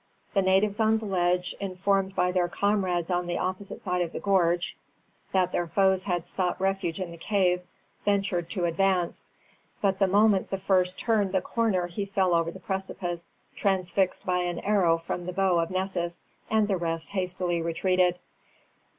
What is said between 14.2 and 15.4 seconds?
by an arrow from the